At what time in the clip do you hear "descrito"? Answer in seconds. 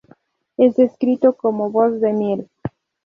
0.77-1.33